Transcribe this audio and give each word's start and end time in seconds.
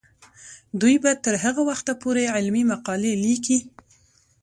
دوی 0.81 0.95
به 1.03 1.11
تر 1.23 1.35
هغه 1.43 1.61
وخته 1.69 1.93
پورې 2.01 2.23
علمي 2.35 2.63
مقالې 2.71 3.13
لیکي. 3.23 3.59